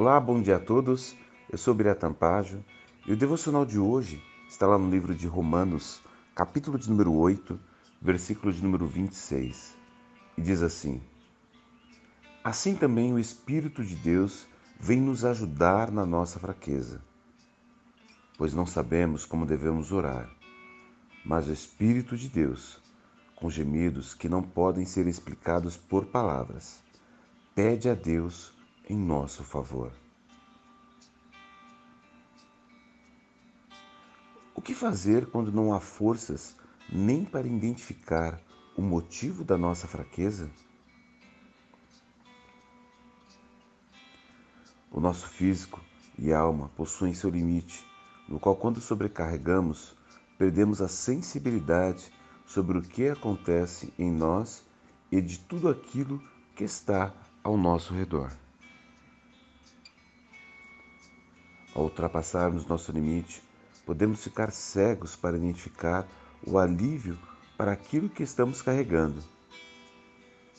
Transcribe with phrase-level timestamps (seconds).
[0.00, 1.14] Olá, bom dia a todos.
[1.50, 2.64] Eu sou Bira Tampajo
[3.06, 6.00] e o devocional de hoje está lá no livro de Romanos,
[6.34, 7.60] capítulo de número 8,
[8.00, 9.76] versículo de número 26.
[10.38, 11.02] E diz assim:
[12.42, 14.48] Assim também o Espírito de Deus
[14.80, 17.02] vem nos ajudar na nossa fraqueza,
[18.38, 20.30] pois não sabemos como devemos orar,
[21.22, 22.82] mas o Espírito de Deus,
[23.36, 26.80] com gemidos que não podem ser explicados por palavras,
[27.54, 28.58] pede a Deus
[28.90, 29.92] em nosso favor.
[34.52, 36.56] O que fazer quando não há forças
[36.92, 38.40] nem para identificar
[38.76, 40.50] o motivo da nossa fraqueza?
[44.90, 45.80] O nosso físico
[46.18, 47.86] e alma possuem seu limite,
[48.28, 49.96] no qual, quando sobrecarregamos,
[50.36, 52.12] perdemos a sensibilidade
[52.44, 54.66] sobre o que acontece em nós
[55.12, 56.20] e de tudo aquilo
[56.56, 57.14] que está
[57.44, 58.32] ao nosso redor.
[61.80, 63.42] Ao ultrapassarmos nosso limite,
[63.86, 66.06] podemos ficar cegos para identificar
[66.46, 67.18] o alívio
[67.56, 69.24] para aquilo que estamos carregando.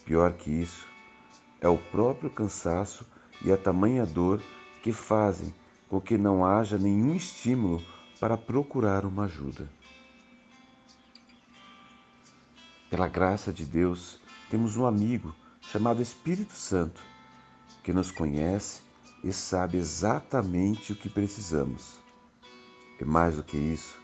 [0.03, 0.83] Pior que isso,
[1.61, 3.05] é o próprio cansaço
[3.45, 4.41] e a tamanha dor
[4.81, 5.53] que fazem
[5.88, 7.85] com que não haja nenhum estímulo
[8.19, 9.69] para procurar uma ajuda.
[12.89, 14.19] Pela graça de Deus,
[14.50, 17.00] temos um amigo chamado Espírito Santo
[17.83, 18.81] que nos conhece
[19.23, 22.00] e sabe exatamente o que precisamos.
[23.00, 24.00] E mais do que isso,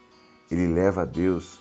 [0.49, 1.59] ele leva a Deus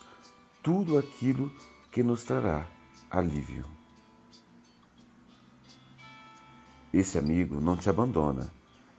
[0.62, 1.50] tudo aquilo
[1.90, 2.66] que nos trará
[3.10, 3.64] alívio.
[6.92, 8.50] Esse amigo não te abandona,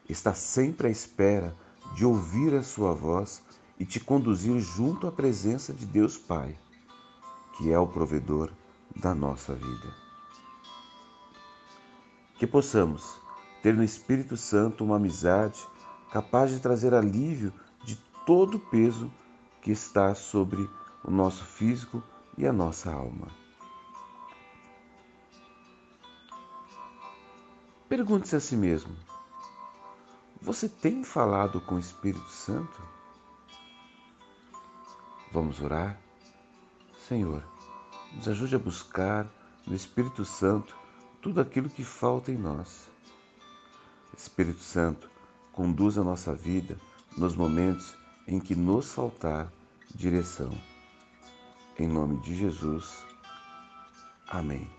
[0.08, 1.56] está sempre à espera
[1.96, 3.42] de ouvir a sua voz
[3.80, 6.58] e te conduzir junto à presença de Deus Pai,
[7.58, 8.52] que é o provedor
[8.96, 9.96] da nossa vida.
[12.38, 13.20] Que possamos
[13.62, 15.66] ter no Espírito Santo uma amizade
[16.12, 19.12] capaz de trazer alívio de todo o peso
[19.62, 20.70] que está sobre
[21.04, 22.04] o nosso físico
[22.38, 23.28] e a nossa alma.
[27.90, 28.96] Pergunte-se a si mesmo:
[30.42, 32.82] você tem falado com o Espírito Santo?
[35.32, 36.00] Vamos orar?
[37.08, 37.44] Senhor,
[38.14, 39.28] nos ajude a buscar
[39.66, 40.76] no Espírito Santo
[41.22, 42.90] tudo aquilo que falta em nós.
[44.18, 45.10] Espírito Santo,
[45.52, 46.78] conduz a nossa vida
[47.16, 47.96] nos momentos
[48.28, 49.52] em que nos faltar
[49.94, 50.52] direção.
[51.80, 53.06] Em nome de Jesus.
[54.28, 54.70] Amém.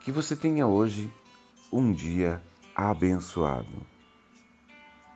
[0.00, 1.12] Que você tenha hoje
[1.72, 2.42] um dia
[2.74, 3.97] abençoado.